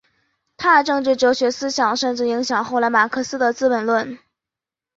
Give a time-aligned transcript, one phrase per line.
[0.57, 4.17] 他的政治哲学思想甚至影响后来马克思的资本论。